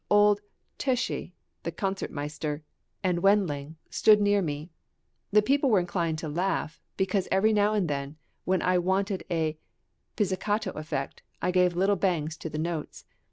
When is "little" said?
11.75-11.97